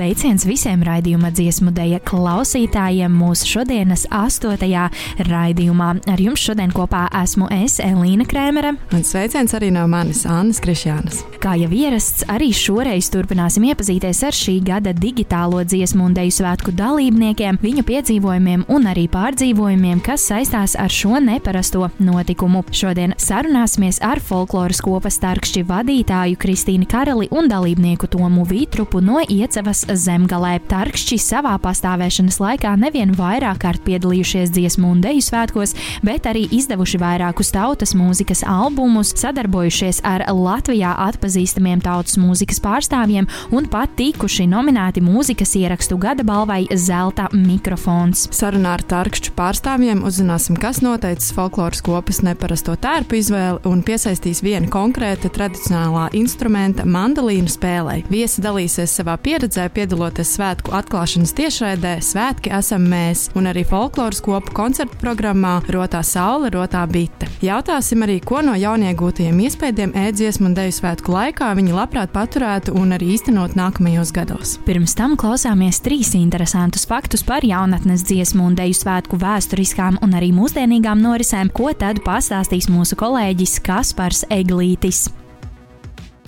[0.00, 4.86] Sveiciens visiem raidījuma dziesmu dēļa klausītājiem mūsu šodienas astotajā
[5.28, 5.90] raidījumā.
[6.08, 8.70] Ar jums šodien kopā esmu es, Elīna Krēmere.
[8.96, 11.18] Un sveiciens arī no manis, Annas Krišjānas.
[11.42, 16.72] Kā jau ierasts, arī šoreiz turpināsim iepazīties ar šī gada digitālo dziesmu un dēļu svētku
[16.80, 22.64] dalībniekiem, viņu piedzīvojumiem un arī pārdzīvojumiem, kas saistās ar šo neparasto notikumu.
[22.72, 29.89] Šodien sarunāsimies ar folkloras kopas starkšķi vadītāju Kristīnu Karali un dalībnieku Tomu Vītrupu no Iecevas
[29.94, 30.58] zemgalē.
[30.70, 35.74] Tarkšķi savā pastāvēšanas laikā nevien vairāk kārt piedalījušies dziesmu un deju svētkos,
[36.06, 43.68] bet arī izdevuši vairākus tautas mūzikas albumus, sadarbojušies ar Latvijā atpazīstamiem tautas mūzikas pārstāvjiem un
[43.70, 48.28] pat tikuši nominēti mūzikas ierakstu gada balvai Zelta mikrofons.
[48.34, 54.70] Sarunā ar Tarkšķu pārstāvjiem uzzināsim, kas noteicis folkloras kopas neparasto tērpu izvēli un piesaistīs vienu
[54.72, 58.04] konkrēta tradicionālā instrumenta mandolīnu spēlei.
[58.10, 64.52] Viesi dalīsies savā pieredzē, piedaloties svētku atklāšanas tiešraidē, Svētki esam mēs, un arī folkloras kopu
[64.56, 67.28] koncertu programmā Rotā saule, Rotā bite.
[67.44, 72.92] Jautāsim arī, ko no jauniegūtajiem iespējām ēdziesmu un deju svētku laikā viņi labprāt paturētu un
[72.96, 74.58] arī īstenot nākamajos gados.
[74.66, 80.32] Pirms tam klausāmies trīs interesantus faktus par jaunatnes dziesmu un deju svētku vēsturiskām un arī
[80.36, 85.08] mūsdienīgām norisēm, ko tad pastāstīs mūsu kolēģis Kaspars Eglītis.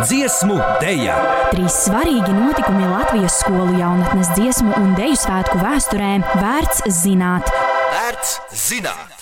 [0.01, 1.17] Dziesmu dēļa!
[1.53, 7.53] Trīs svarīgi notikumi Latvijas skolu jaunatnes dziesmu un deju svētku vēsturē vērts zināt.
[7.93, 9.22] Vērts zināt!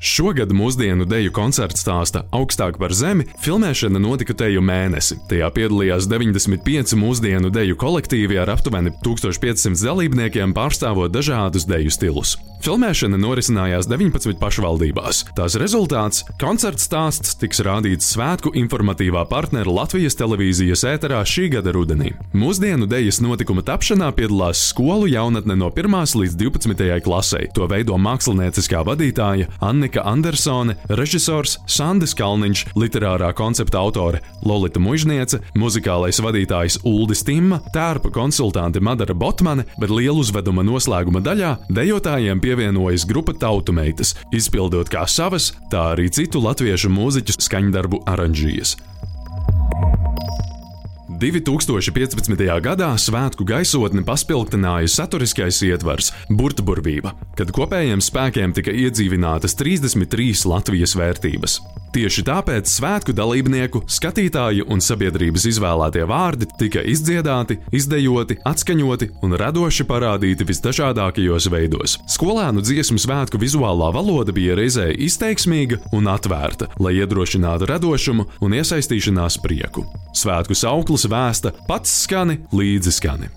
[0.00, 3.24] Šogad mūsdienu deju koncerts stāsta augstāk par zemi.
[3.42, 5.16] Filmēšana notika teju mēnesi.
[5.26, 12.36] Tajā piedalījās 95 mūsdienu deju kolektīvi ar aptuveni 1500 dalībniekiem, pārstāvot dažādus deju stilus.
[12.62, 15.24] Filmēšana norisinājās 19 pašvaldībās.
[15.38, 22.14] Tās rezultāts- koncerts stāsts tiks rādīts svētku informatīvā partnera Latvijas televīzijas ēterā šī gada rudenī.
[22.34, 27.48] Mūsdienu dejas notikuma tapšanā piedalās skolu jaunatne no 1 līdz 12 klasei.
[27.54, 29.46] To veido mākslinieckā vadītāja
[29.88, 38.12] Annika Andersone, režisors Sandis Kalniņš, literārā koncepta autore Lolita Mužniece, muzikālais vadītājs Uldis Timma, tērpa
[38.12, 45.54] konsultante Madara Botmane, bet lielu uzveduma noslēguma daļā dejotājiem pievienojas grupa Tautumeitas, izpildot kā savas,
[45.72, 48.76] tā arī citu latviešu mūziķu skaņdarbu oranžijas.
[51.18, 52.46] 2015.
[52.62, 61.58] gadā svētku gaisotni paspildināja saturiskais ietvars- burtburvība, kad kopējiem spēkiem tika iedzīvinātas 33 Latvijas vērtības.
[61.94, 69.86] Tieši tāpēc svētku dalībnieku, skatītāju un sabiedrības izvēlētie vārdi tika izdziedāti, izdejoti, atskaņoti un radoši
[69.88, 71.96] parādīti visdažādākajos veidos.
[72.12, 79.40] Skolēnu dziesmu svētku vizuālā valoda bija reizē izteiksmīga un atvērta, lai iedrošinātu radošumu un iesaistīšanās
[79.40, 79.86] prieku.
[80.12, 83.32] Svētku sauklis vēsta pats skani līdzi skani.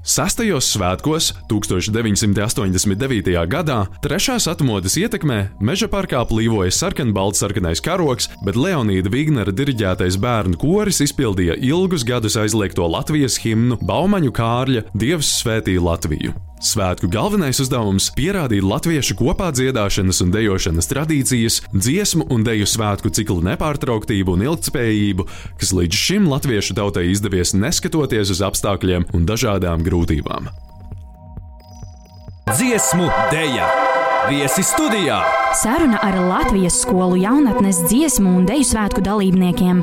[0.00, 3.34] Sastajos svētkos, 1989.
[3.52, 11.02] gadā, trešās atmodas ietekmē meža parkā plīvoja sarkanbalts-sarkanais karoks, bet Leonīda Vignera diriģētais bērnu koris
[11.04, 16.32] izpildīja ilgus gadus aizliegto Latvijas himnu Baumaņu Kārļa Dievs svētī Latviju.
[16.60, 23.40] Svētku galvenais uzdevums- pierādīt latviešu kopā dziedāšanas un dejošanas tradīcijas, dziesmu un deju svētku ciklu
[23.40, 25.24] nepārtrauktību un ilgtspējību,
[25.56, 30.50] kas līdz šim latviešu tautai izdevies neskatoties uz apstākļiem un dažādām grūtībām.
[32.50, 33.68] Dziesmu dēļa!
[34.30, 35.20] Viesi studijā!
[35.58, 39.82] Saruna ar Latvijas skolu jaunatnes dziesmu un deju svētku dalībniekiem.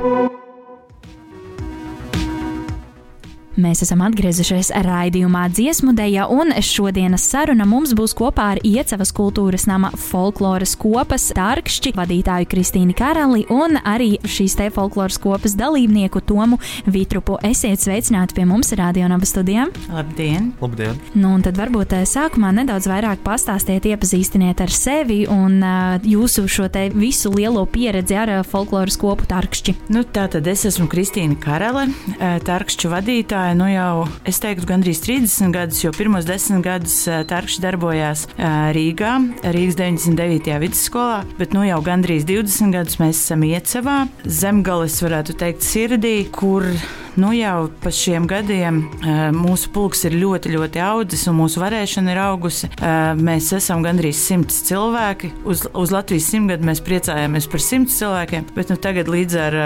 [3.57, 9.63] Mēs esam atgriezušies raidījumā dziesmu dēļa, un šodienas saruna mums būs kopā ar Iecevas kultūras
[9.65, 16.59] nama folkloras kopas tārkšķi vadītāju Kristīnu Karali un arī šīs te folkloras kopas dalībnieku Tomu
[16.85, 17.39] Vitrupu.
[17.49, 19.73] Esiet sveicināti pie mums radionāba studijām.
[19.89, 20.51] Labdien!
[20.61, 21.01] Labdien!
[21.17, 26.45] Nu, un tad varbūt eh, sākumā nedaudz vairāk pastāstiet, iepazīstiniet ar sevi un uh, jūsu
[26.45, 29.79] šo te visu lielo pieredzi ar uh, folkloras kopu tārkšķi.
[29.97, 31.87] Nu, tā tad es esmu Kristīna Karale,
[32.19, 33.46] eh, tārkšķu vadītāja.
[33.55, 38.47] Nu jau, es teiktu, gandrīz 30 gadus, jo pirmos desmit gadus eh, tārkšķi darbojās eh,
[38.75, 39.13] Rīgā,
[39.55, 40.51] Rīgas 99.
[40.63, 46.67] vidusskolā, bet nu jau gandrīz 20 gadus mēs esam Iecevā, zemgales, varētu teikt, sirdī, kur
[47.17, 48.83] nu jau pa šiem gadiem
[49.35, 52.69] mūsu pulks ir ļoti, ļoti audzis un mūsu varēšana ir augusi.
[53.17, 55.31] Mēs esam gandrīz simts cilvēki.
[55.47, 59.57] Uz, uz Latvijas simtgadu mēs priecājāmies par simts cilvēkiem, bet nu, tagad līdz ar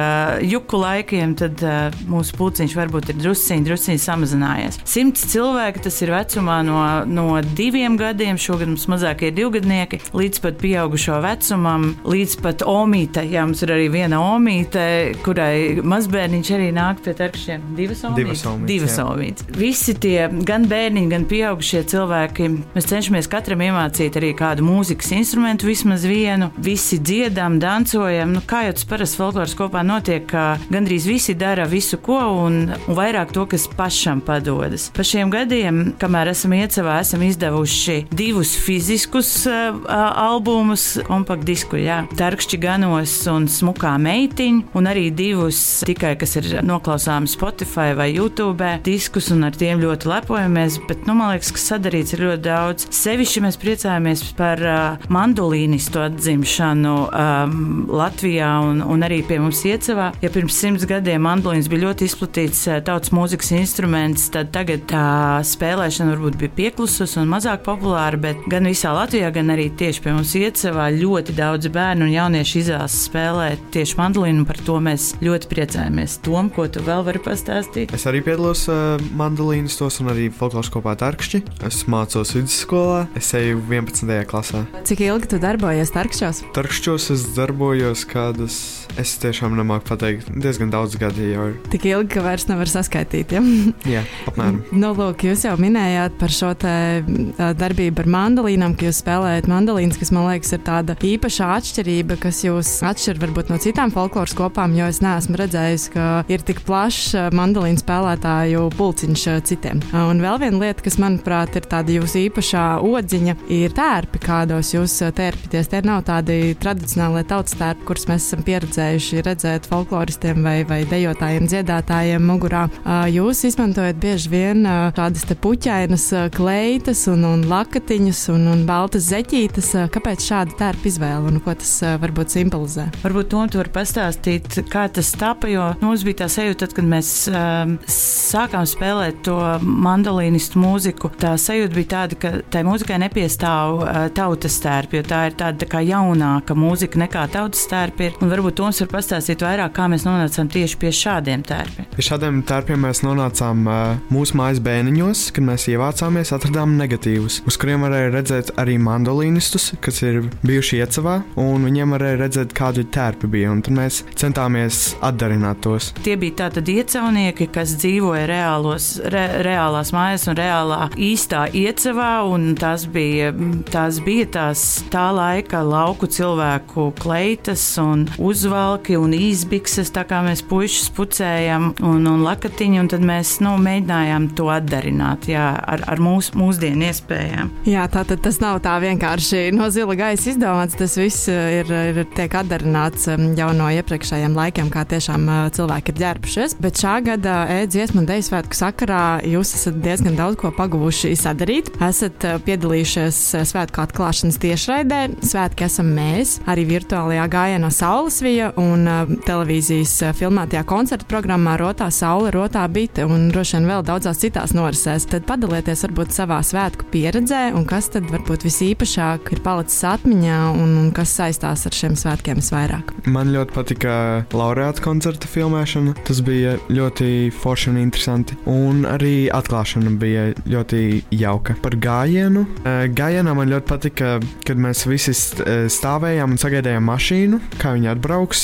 [0.48, 1.63] juku laikiem tad,
[2.09, 4.80] mūsu pulciņš varbūt ir drusciņi, drusciņi samazinājies.
[4.88, 7.27] Simts cilvēki tas ir vecumā no, no
[7.57, 13.25] diviem gadiem, šogad mums mazākie divgadnieki, līdz pat pieaugušo vecumam, līdz pat omīte.
[13.27, 14.86] Jā, mums ir arī viena omīte,
[15.25, 17.75] kurai mazbērniņš arī nāk pie tarkšiem.
[17.75, 18.43] Divas omītes.
[18.67, 19.45] Divas omītes.
[19.57, 25.67] Visi tie gan bērniņi, gan pieaugušie cilvēki, mēs cenšamies katram iemācīt arī kādu mūzikas instrumentu,
[25.69, 26.51] vismaz vienu.
[26.61, 28.35] Visi dziedam, dancojam.
[28.35, 32.61] Nu, kā jau tas parasti folkloras kopā notiek, ka gandrīz visi dara visu ko un,
[32.71, 34.89] un vairāk to, kas pašam padodas.
[34.95, 42.59] Pa šiem gadiem, kamēr esam iecavā, esam izdevuši divus fiziskus uh, albumus, kompaktdisku, jā, Tarkšķi
[42.61, 49.30] ganos un smukā meitiņa, un arī divus tikai, kas ir noklausāmi Spotify vai YouTube diskus,
[49.33, 50.80] un ar tiem ļoti lepojamies.
[50.89, 52.88] Bet, nu, man liekas, ka sadarīts ir ļoti daudz.
[52.95, 57.56] Sevišķi mēs priecājamies par uh, mandolīnistu atzimšanu um,
[57.92, 60.12] Latvijā un, un arī pie mums iecavā.
[60.24, 65.06] Ja pirms simts gadiem mandolīns bija ļoti izplatīts uh, tautas mūzikas instruments, tad tagad tā
[65.48, 70.16] spēlēšana varbūt bija pieklusus un mazāk populāra, bet gan visā Latvijā, gan arī tieši pie
[70.16, 74.48] mums iecavā ļoti daudz bērnu un jauniešu izvēlas spēlēt tieši mandolīnu.
[74.50, 76.19] Par to mēs ļoti priecājamies.
[76.25, 77.94] Tom, ko tu vēl vari pastāstīt?
[77.95, 81.44] Es arī piedalos uh, mandolīnas tos un arī folkloras kopā Tarkšķi.
[81.68, 84.13] Es mācos vidusskolā, es eju 11.
[84.29, 84.63] klasē.
[84.88, 86.44] Cik ilgi tu darbojies Tarkšķos?
[86.56, 88.57] Tarkšķos es darbojos kādus,
[89.01, 91.57] es tiešām nemāku pateikt, diezgan daudz gadu jau ir.
[91.73, 93.35] Tik ilgi, ka vairs nevar saskaitīt.
[93.35, 93.44] Ja?
[93.95, 94.62] Jā, apmēram.
[94.73, 100.13] Nu, lūk, jūs jau minējāt par šo darbību ar mandolīnām, ka jūs spēlējat mandolīnas, kas
[100.15, 104.88] man liekas ir tāda īpaša atšķirība, kas jūs atšķir varbūt no citām folkloras kopām, jo
[104.91, 106.63] es neesmu redzējis, ka ir tik
[107.01, 109.80] plašs mandolīnu spēlētāju pulciņš citiem.
[109.95, 115.00] Un vēl viena lieta, kas manuprāt ir tāda jūsu īpašā odziņa, ir tērpi, kādos jūs
[115.18, 115.69] tērpjaties.
[115.71, 121.48] Tie nav tādi tradicionālie tautas tērpi, kurus mēs esam pieredzējuši redzēt folkloristiem vai, vai dejotājiem,
[121.50, 122.68] dziedātājiem mugurā.
[123.12, 124.65] Jūs izmantojat bieži vien
[124.97, 129.74] tādas puķainas kleitas un, un lakatiņas un, un baltas zeķītes.
[129.94, 131.74] Kāpēc šāda tērpa izvēle un ko tas
[132.04, 132.89] varbūt simbolizē?
[133.01, 137.11] Varbūt to tu vari pastāstīt, kā tas tapa, jo mums bija tā sajūta, kad mēs
[137.31, 141.11] um, sākām spēlēt to mandolīnistu mūziku.
[141.21, 145.63] Tā sajūta bija tāda, ka tai mūzikai nepiestāv uh, tautas tērpi, jo tā ir tāda
[145.63, 148.19] tā kā jaunāka mūzika nekā tautas tērpi ir.
[148.21, 151.88] Un varbūt Toms var pastāstīt vairāk, kā mēs nonācām tieši pie šādiem tērpiem.
[151.95, 157.57] Pie šādiem tērpiem mēs nonācām uh, mūsu mājas bēniņos, kad mēs ievācāmies, atradām negatīvus, uz
[157.61, 163.29] kuriem varēja redzēt arī mandolīnistus, kas ir bijuši iecavā, un viņiem varēja redzēt, kādi tērpi
[163.31, 163.51] bija.
[163.51, 165.91] Un tad mēs centāmies atdarināt tos.
[166.05, 172.56] Tie bija tātad iecavnieki, kas dzīvoja reālos, re, reālās mājās un reālā īstā iecavā, un
[172.60, 173.31] tās bija,
[173.69, 180.44] tās bija tās tā laika lauku cilvēku kleitas un uzvalki un izbikses, tā kā mēs
[180.48, 186.01] puišus pucējam un, un lakatiņu, un tad mēs nu, mēģinājām to atdarināt jā, ar, ar
[186.01, 187.54] mūsu mūsdienu iespējām.
[187.69, 192.04] Jā, tā tad tas nav tā vienkārši no zila gaisa izdomāts, tas viss ir, ir
[192.18, 196.57] tiek atdarināts um, jau no iepriekšējiem laikiem, kā tiešām uh, cilvēki ir ģērbušies.
[196.62, 201.71] Bet šā gada e-dziesmu un deju svētku sakarā jūs esat diezgan daudz ko paguvuši sadarīt.
[201.83, 203.18] Esat piedalījušies
[203.49, 204.99] svētku atklāšanas tiešraidē.
[205.25, 208.85] Svētki esam mēs, arī virtuālajā gājienā Saules vija un
[209.25, 215.09] televīzijas filmētajā koncerta programmā Rotā Saule, Rotā Bite un droši vien vēl daudzās citās norisēs.
[215.11, 220.78] Tad padalieties varbūt savā svētku pieredzē un kas tad varbūt visīpašāk ir palicis atmiņā un,
[220.85, 222.95] un kas saistās ar šiem svētkiem visvairāk.
[223.11, 223.95] Man ļoti patika
[224.35, 225.95] laureāta koncerta filmēšana.
[226.07, 228.37] Tas bija ļoti forši un interesanti.
[228.49, 230.81] Un arī atklāšana bija ļoti
[231.15, 231.56] jauka.
[231.63, 232.45] Par gājienu.
[232.65, 234.13] Gājienā man ļoti patika,
[234.47, 238.44] kad mēs visi stāvējām un sagaidījām mašīnu, kā viņi atbrauks.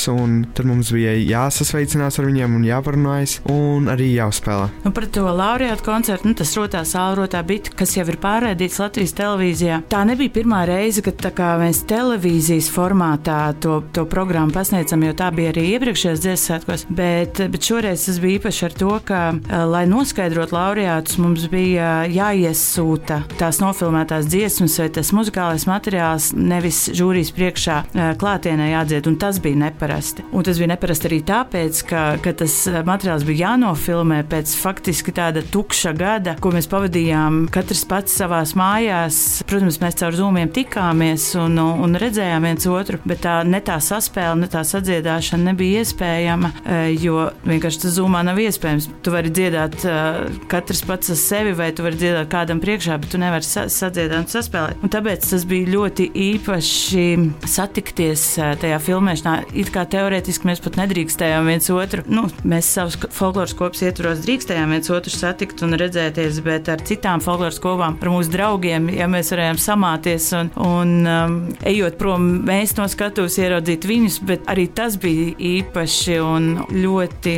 [0.58, 4.70] Tad mums bija jāsasveicinās ar viņiem un jāparunājas un arī jāuzspēlē.
[4.88, 8.80] Un par to laureāta koncertu, nu, tas rotā sāla, rotā bita, kas jau ir pārraidīts
[8.82, 9.82] Latvijas televīzijā.
[9.92, 11.26] Tā nebija pirmā reize, kad
[11.62, 16.86] mēs televīzijas formātā to, to programmu pasniedzam, jo tā bija arī iepriekšējās dziesmu svētkos.
[16.98, 22.06] Bet, bet šoreiz tas bija īpaši ar to, ka, eh, lai noskaidrotu laureātus, mums bija
[22.08, 29.18] jāiesūta tās nofilmētās dziesmas vai tas muzikālais materiāls nevis žūrijas priekšā eh, klātienē jādzied, un
[29.20, 30.24] tas bija neparasti.
[30.32, 35.12] Un tas bija neparasti arī tāpēc, ka, ka tas eh, materiāls bija jānofilmē pēc faktiski
[35.12, 39.44] tāda tukša gada, ko mēs pavadījām katrs pats savās mājās.
[39.52, 44.40] Protams, mēs caur zūmiem tikāmies un, un redzējām viens otru, bet tā ne tā saspēle,
[44.46, 46.54] ne tā sadziedāšana nebija iespējama,
[46.96, 48.90] jo vienkārši tas zumā nav iespējams.
[49.06, 53.14] Tu vari dziedāt uh, katrs pats ar sevi, vai tu vari dziedāt kādam priekšā, bet
[53.14, 54.82] tu nevari sa sadziedāt un saspēlēt.
[54.86, 57.06] Un tāpēc tas bija ļoti īpaši
[57.48, 59.36] satikties uh, tajā filmēšanā.
[59.58, 64.76] It kā teorētiski mēs pat nedrīkstējām viens otru, nu, mēs savus folkloras kopas ietvaros drīkstējām
[64.76, 69.32] viens otru satikt un redzēties, bet ar citām folkloras kopām, ar mūsu draugiem, ja mēs
[69.34, 71.38] varējām samāties un, un um,
[71.68, 77.38] ejot prom, mēs no skatuves ieraudzīt viņus, bet arī tas bija īpaši un ļoti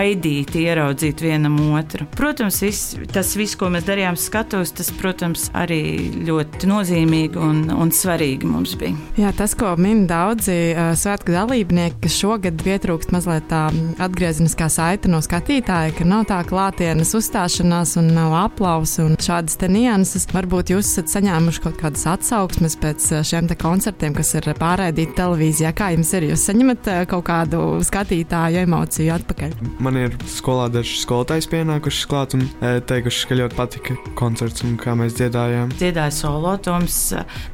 [0.00, 2.06] gaidīti ieraudzīt vienam otru.
[2.16, 5.80] Protams, viss, tas viss, ko mēs darījām skatuves, tas, protams, arī
[6.26, 8.96] ļoti nozīmīgi un, un svarīgi mums bija.
[9.20, 13.66] Jā, tas, ko min daudzi uh, svētku dalībnieki, ka šogad pietrūkst mazliet tā
[14.00, 19.68] atgriezeniskā saita no skatītāja, ka nav tā klātienes uzstāšanās un nav aplausa un šādas te
[19.70, 20.28] nianses.
[20.30, 25.74] Varbūt jūs esat saņēmuši kaut kādas atsauksmes pēc šiem te koncertiem, kas ir pārraidīti televīzijā.
[25.76, 26.30] Kā jums ir?
[26.32, 29.56] Jūs saņemat kaut kādu skatītāju emociju atpakaļ?
[29.82, 34.94] Man ir skolā daži skolotājs pienākuši klāt un teikuši, ka ļoti patika koncerts un kā
[34.98, 35.72] mēs dziedājām.
[35.80, 36.98] Dziedāja solo, Toms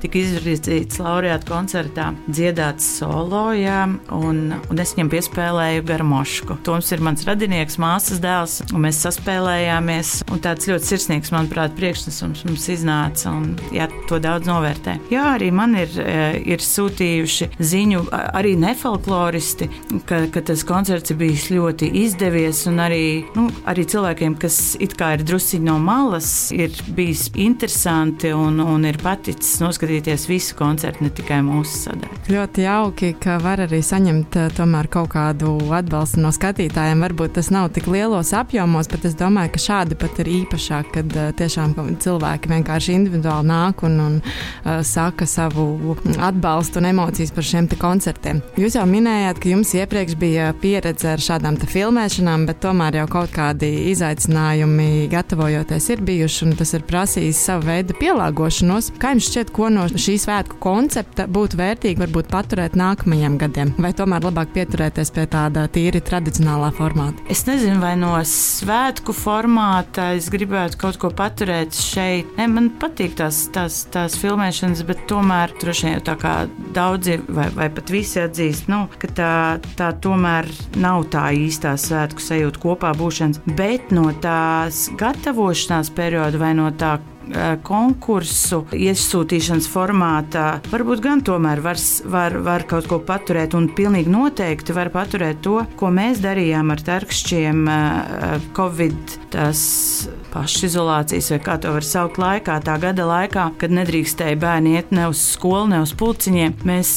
[0.03, 3.85] tika izvirzīts laureāta koncertā, dziedāts solo, jā,
[4.17, 6.59] un, un es viņam piespēlēju garmošku.
[6.67, 12.45] Toms ir mans radinieks, māsas dēls, un mēs saspēlējāmies, un tāds ļoti sirsnīgs, manuprāt, priekšnesums
[12.49, 14.99] mums iznāca, un jā, to daudz novērtē.
[15.13, 15.93] Jā, arī man ir,
[16.45, 19.71] ir sūtījuši ziņu arī nefolkloristi,
[20.09, 22.16] ka, ka tas koncerts ir bijis ļoti izdevies,
[22.67, 28.33] un arī, nu, arī cilvēkiem, kas it kā ir drusciņi no malas, ir bijis interesanti
[28.33, 32.21] un, un ir paticis noskatīties visu koncertu, ne tikai mūsu sadaļu.
[32.33, 37.05] Ļoti jauki, ka var arī saņemt tomēr kaut kādu atbalstu no skatītājiem.
[37.07, 41.19] Varbūt tas nav tik lielos apjomos, bet es domāju, ka šādi pat ir īpašāk, kad
[41.39, 47.69] tiešām cilvēki vienkārši individuāli nāk un, un uh, saka savu atbalstu un emocijas par šiem
[47.77, 48.41] koncertiem.
[48.57, 51.59] Jūs jau minējāt, ka jums iepriekš bija pieredze ar šādām
[52.07, 57.67] filmēšanām, bet tomēr jau kaut kādi izaicinājumi gatavojoties ir bijuši, un tas ir prasījis savu
[57.67, 58.93] veidu pielāgošanos.
[59.01, 63.93] Kā jums šķiet, ko no šī svētku koncepta būtu vērtīgi varbūt paturēt nākamajiem gadiem, vai
[63.97, 67.25] tomēr labāk pieturēties pie tāda tīri tradicionālā formāta?
[67.29, 72.31] Es nezinu, vai no svētku formāta es gribētu kaut ko paturēt šeit.
[72.39, 76.37] Ne, man patīk tās, tās, tās filmēšanas, bet tomēr droši vien tā kā
[76.77, 79.35] daudzi vai, vai pat visi atzīst, nu, ka tā,
[79.79, 80.49] tā tomēr
[80.79, 86.97] nav tā īstā svētku sajūta kopā būšanas, bet no tās gatavošanās perioda vai no tā
[87.67, 94.77] konkursu iesūtīšanas formātā, varbūt gan tomēr var, var, var kaut ko paturēt, un pilnīgi noteikti
[94.77, 97.67] var paturēt to, ko mēs darījām ar tarkšķiem
[98.57, 99.19] Covid.
[100.37, 105.07] Pašizolācijas, vai kā to var saukt, laikā, tā gada laikā, kad nedrīkstēja bērni iet ne
[105.09, 106.59] uz skolu, ne uz pulciņiem.
[106.69, 106.91] Mēs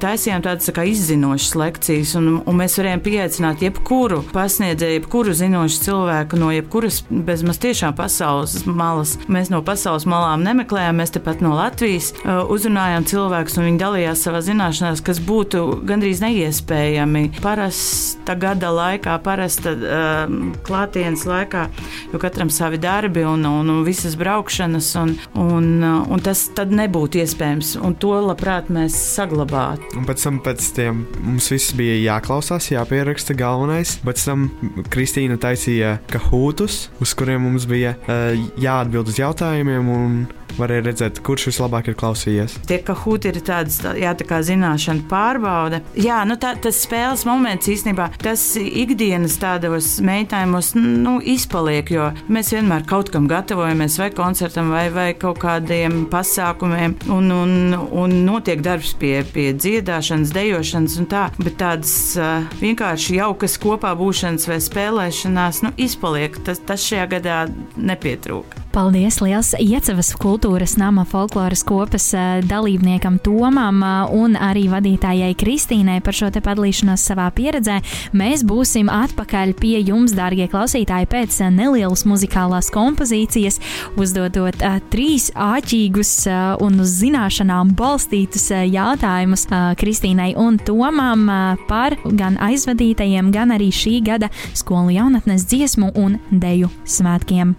[0.00, 5.82] taisījām tādas tā kā izzinošas lekcijas, un, un mēs varējām pieaicināt jebkuru pasniedzēju, jebkuru zinošu
[5.84, 9.16] cilvēku no jebkuras bezmaz tiešām pasaules malas.
[9.28, 9.75] Mēs no pasaules
[10.08, 15.62] malām nemeklējām, mēs tepat no Latvijas uzrunājām cilvēkus, un viņi dalījās savā zināšanās, kas būtu
[15.86, 21.66] gandrīz neiespējami parasta gada laikā, parasta um, klātienes laikā,
[22.12, 27.20] jo katram savi darbi un, un, un visas braukšanas, un, un, un tas tad nebūtu
[27.22, 27.76] iespējams.
[27.86, 29.92] Un to labprāt mēs saglabātu.
[29.98, 33.96] Un pēc tam pēc tiem mums viss bija jāklausās, jāpieraksta galvenais.
[34.06, 34.48] Pēc tam
[34.92, 39.20] Kristīna taisīja kahūtus, uz kuriem mums bija uh, jāatbild uz
[39.66, 39.88] jautājumiem.
[39.88, 42.54] Un varēja redzēt, kurš vislabāk ir klausījies.
[42.64, 45.82] Tie kahūti ir tāds, jā, tā kā zināšana pārbaude.
[46.00, 52.54] Jā, nu tā, tas spēles moments īstenībā, tas ikdienas tādos mēģinājumos, nu, izpaliek, jo mēs
[52.54, 58.64] vienmēr kaut kam gatavojamies, vai koncertam, vai, vai kaut kādiem pasākumiem, un, un, un notiek
[58.64, 64.62] darbs pie, pie dziedāšanas, dejošanas un tā, bet tādas uh, vienkārši jaukas kopā būšanas vai
[64.64, 66.40] spēlēšanās, nu, izpaliek.
[66.48, 67.42] Tas, tas šajā gadā
[67.76, 68.65] nepietrūka.
[68.76, 72.10] Paldies liels Iecevas kultūras nama folkloras kopas
[72.44, 73.78] dalībniekam Tomam
[74.12, 77.78] un arī vadītājai Kristīnai par šo te padalīšanos savā pieredzē.
[78.12, 83.62] Mēs būsim atpakaļ pie jums, dārgie klausītāji, pēc nelielas muzikālās kompozīcijas,
[83.96, 84.60] uzdodot
[84.92, 86.14] trīs āķīgus
[86.60, 89.48] un uz zināšanām balstītus jautājumus
[89.80, 91.30] Kristīnai un Tomam
[91.64, 97.56] par gan aizvadītajiem, gan arī šī gada skolu jaunatnes dziesmu un deju svētkiem.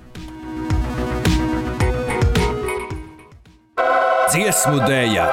[4.27, 5.25] Dziesmu dēļa,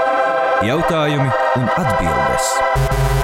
[0.69, 1.27] jautājumi
[1.59, 3.24] un atbildes.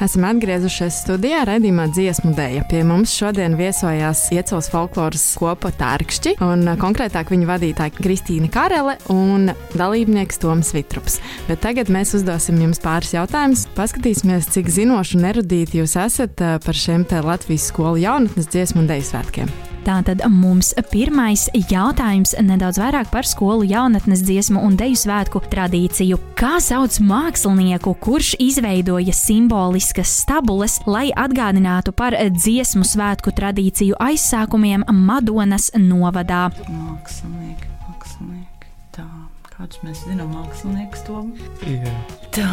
[0.00, 2.62] Esam atgriezušies studijā redzījumā dziesmu dēļa.
[2.70, 9.50] Pie mums šodien viesojās Iecels folkloras kopa Tārkšķi, un konkrētāk viņa vadītāja Kristīna Karele un
[9.76, 11.18] dalībnieks Toms Vitrups.
[11.50, 13.66] Bet tagad mēs uzdosim jums pāris jautājumus.
[13.76, 18.88] Paskatīsimies, cik zinoši un erudīti jūs esat par šiem te Latvijas skolu jaunatnes dziesmu un
[18.88, 19.52] dēļu svētkiem.
[19.80, 26.18] Tātad mums pirmais jautājums nedaudz vairāk par skolu jaunatnes dziesmu un deju svētku tradīciju.
[26.36, 35.70] Kā sauc mākslinieku, kurš izveidoja simboliskas stabules, lai atgādinātu par dziesmu svētku tradīciju aizsākumiem Madonas
[35.80, 36.50] novadā?
[36.68, 38.74] Mākslinieki, mākslinieki.
[38.98, 39.06] Tā,
[39.48, 41.24] kādus mēs zinām, mākslinieks to?
[41.64, 41.96] Jā.
[42.36, 42.52] Tā,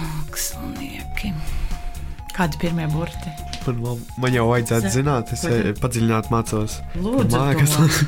[0.00, 1.34] mākslinieki.
[2.32, 3.55] Kādi pirmie burti?
[3.66, 6.78] Man, man, jau vajadzētu zināt, es eh, padziļināti mācos.
[7.02, 8.02] Lūdzu, Mākas.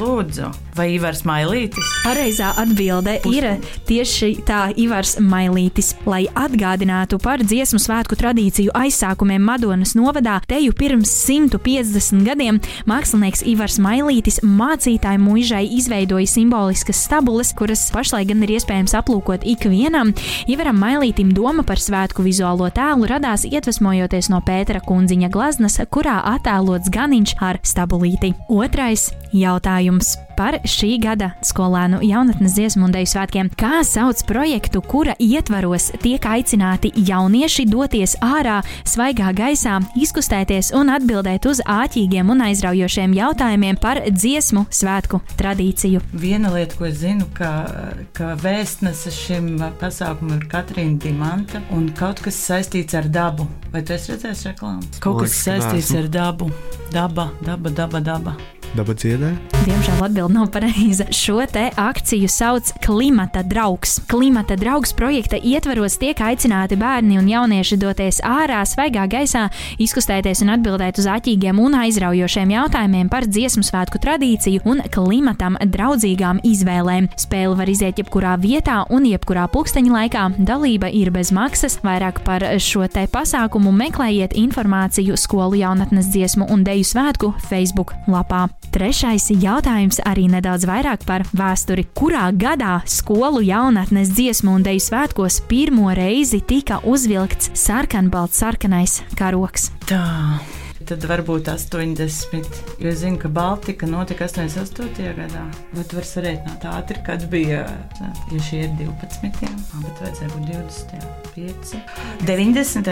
[0.00, 0.50] Lūdzu.
[0.78, 1.88] vai Ivars Mailītis?
[2.04, 3.46] Pareizā atbilde ir
[3.88, 5.92] tieši tā Ivars Mailītis.
[6.08, 13.80] Lai atgādinātu par dziesmu svētku tradīciju aizsākumiem Madonas novadā, teju pirms 150 gadiem mākslinieks Ivars
[13.82, 20.14] Mailītis mācītāju mūžai izveidoja simboliskas stabules, kuras pašlaik gan ir iespējams aplūkot ikvienam.
[20.50, 26.92] Ivaram Mailītim doma par svētku vizuālo tēlu radās iedvesmojoties no Pētera kundziņa glaznas, kurā attēlots
[26.92, 28.34] ganiņš ar stabulīti.
[28.52, 33.50] Otrais jautājums par šī gada skolēnu jaunatnes dziesmu un deju svētkiem.
[33.60, 41.48] Kā sauc projektu, kura ietvaros tiek aicināti jaunieši doties ārā, svaigā gaisā, izkustēties un atbildēt
[41.50, 46.02] uz āķīgiem un aizraujošiem jautājumiem par dziesmu svētku tradīciju?
[46.16, 47.52] Viena lieta, ko es zinu, ka,
[48.16, 53.48] ka vēstnese šim pasākumam ir Katrīna Dimanta un kaut kas saistīts ar dabu.
[53.70, 54.89] Vai tu esi redzējis reklāmas?
[54.98, 56.50] Kaut kas liekas, ka saistīts ar dabu.
[56.90, 58.34] Daba, daba, daba, daba.
[58.70, 59.32] Daba dziedē?
[59.60, 61.04] Diemžēl atbilde nav pareiza.
[61.12, 63.98] Šo te akciju sauc Klimata draugs.
[64.08, 69.48] Klimata draugs projekta ietvaros tiek aicināti bērni un jaunieši doties ārā, svaigā gaisā,
[69.82, 76.40] izkustēties un atbildēt uz aķīgiem un aizraujošiem jautājumiem par dziesmu svētku tradīciju un klimatam draudzīgām
[76.46, 77.10] izvēlēm.
[77.20, 80.24] Spēle var iziet jebkurā vietā un jebkurā pulksteņa laikā.
[80.38, 81.80] Dalība ir bez maksas.
[81.82, 88.46] Vairāk par šo te pasākumu meklējiet informāciju skolu jaunatnes dziesmu un deju svētku Facebook lapā.
[88.70, 91.88] Trešais jautājums arī nedaudz vairāk par vēsturi.
[91.96, 99.72] Kurā gadā skolu jaunatnes dziesmu un deju svētkos pirmo reizi tika uzvilkts sarkanbalts sarkanais karoks?
[99.90, 100.04] Tā.
[100.90, 102.56] Tad varbūt 80.
[102.82, 105.12] Jo es zinu, ka Baltika notika 88.
[105.14, 105.44] gadā.
[105.76, 107.62] Bet var sarēķināt ātri, kad bija.
[108.00, 109.46] Ja šie ir 12.
[109.46, 109.52] Jā,
[109.84, 111.20] bet vajadzēja būt 20.
[111.30, 111.78] 5.
[112.26, 112.90] 90.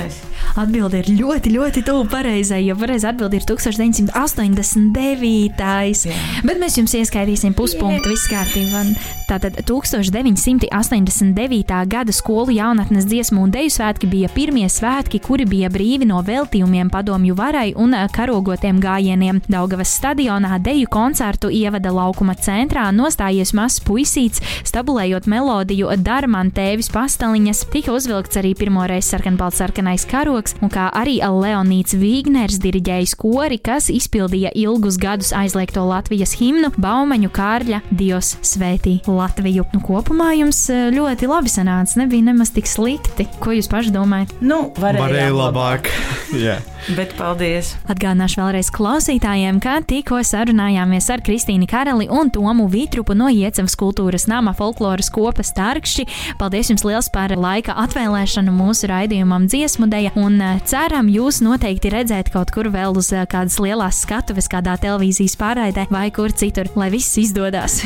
[0.58, 6.06] Atbilde ir ļoti, ļoti tuvu pareizai, jo pareizā atbilde ir 1989.
[6.08, 6.18] Jā.
[6.46, 8.80] Bet mēs jums ieskaitīsim puspunktu, viss kārtībā.
[9.28, 11.84] Tātad 1989.
[11.90, 16.88] gada skolu jaunatnes dziesmu un deju svētki bija pirmie svētki, kuri bija brīvi no veltījumiem
[16.94, 19.40] padomju varai un ā, karogotiem gājieniem.
[19.48, 27.64] Daugavas stadionā deju koncertu ievada laukuma centrā nostājies mazs puisīts, stabulējot melodiju Darman tēvis pastaliņas,
[27.72, 33.88] tika uzvilkts arī pirmoreiz sarkanbalts sarkanais karoks, un kā arī Leonīts Vīgners diriģējis kori, kas
[33.92, 39.66] izpildīja ilgus gadus aizliegto Latvijas himnu Baumaņu Kārļa Dievs svētī Latviju.
[39.74, 43.28] Nu, kopumā jums eh, ļoti labi sanāca, nebija nemaz tik slikti.
[43.42, 44.36] Ko jūs paši domājat?
[44.40, 45.92] Nu, varēja, Varēja labāk.
[46.46, 46.60] Jā.
[46.96, 47.77] Bet paldies!
[47.88, 54.26] Atgādināšu vēlreiz klausītājiem, ka tikko sarunājāmies ar Kristīnu Karali un Tomu Vitrupu no Iecevas kultūras
[54.28, 56.06] nama folkloras kopas Tarkšķi.
[56.40, 61.94] Paldies jums liels par laika atvēlēšanu mūsu raidījumam dziesmu deja un eh, ceram jūs noteikti
[61.94, 66.70] redzēt kaut kur vēl uz eh, kādas lielās skatuves, kādā televīzijas pārraidē vai kur citur,
[66.78, 67.80] lai viss izdodas.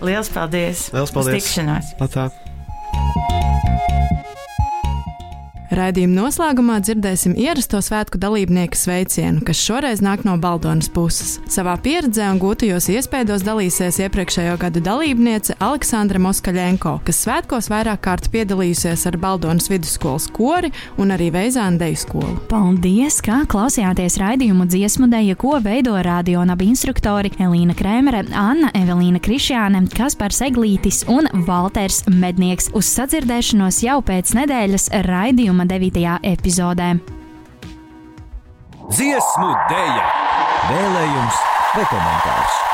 [0.00, 0.88] Lielas paldies!
[0.94, 1.42] Liels paldies.
[1.42, 1.96] Uz tikšanās!
[2.02, 2.30] Atā.
[5.68, 11.34] Raidījuma noslēgumā dzirdēsim ierasto svētku dalībnieku sveicienu, kas šoreiz nāk no Baldonas puses.
[11.52, 18.30] Savā pieredzē un gūtajos iespējos dalīsies iepriekšējo gadu dalībniece Aleksandra Moskaļenko, kas svētkos vairāk kārt
[18.32, 22.38] piedalījusies ar Baldonas vidusskolas kori un arī Veizāna deju skolu.
[22.48, 29.84] Paldies, ka klausījāties raidījumu dziesmu deja, ko veido radionabi instruktori Elīna Krēmere, Anna Evelīna Krišjāne,
[29.92, 32.72] Kaspars Eglītis un Valters Mednieks.
[32.72, 36.18] Uz sadzirdēšanos jau pēc nedēļas raidījuma 9.
[36.22, 36.92] epizodē.
[38.88, 40.06] Dziesmu dēļa,
[40.70, 41.44] vēlējums
[41.74, 42.67] vai komentārs.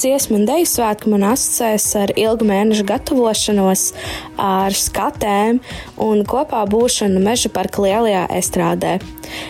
[0.00, 3.82] Dziesmu un deju svētku man asociēs ar ilgu mēnešu gatavošanos,
[4.40, 5.60] ar skatēm
[6.00, 8.94] un kopā būšanu meža parka lielajā estrādē.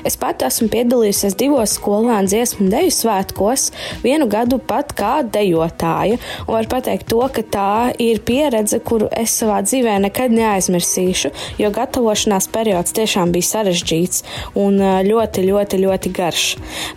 [0.05, 3.69] Es pat esmu piedalījusies divos skolēnu dziesmu un deju svētkos,
[4.03, 7.71] vienu gadu pat kā dejotāja, un var pateikt to, ka tā
[8.03, 11.33] ir pieredze, kuru es savā dzīvē nekad neaizmirsīšu,
[11.63, 14.27] jo gatavošanās periods tiešām bija sarežģīts
[14.61, 16.47] un ļoti, ļoti, ļoti garš.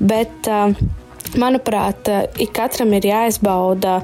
[0.01, 0.51] Bet,
[1.39, 2.09] manuprāt,
[2.41, 3.99] ik katram ir jāizbauda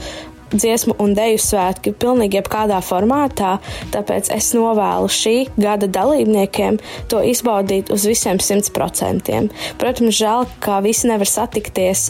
[0.54, 3.58] dziesmu un deju svētki pilnīgi jebkādā formātā,
[3.94, 6.80] tāpēc es novēlu šī gada dalībniekiem
[7.12, 9.50] to izbaudīt uz visiem simt procentiem.
[9.82, 12.10] Protams, žēl, ka visi nevar satikties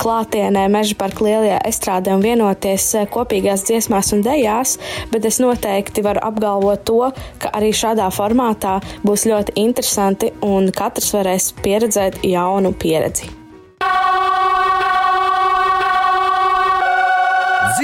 [0.00, 4.76] klātienē meža parka lielajā estrādē un vienoties eh, kopīgās dziesmās un dejās,
[5.12, 7.00] bet es noteikti varu apgalvot to,
[7.42, 13.37] ka arī šādā formātā būs ļoti interesanti un katrs varēs pieredzēt jaunu pieredzi.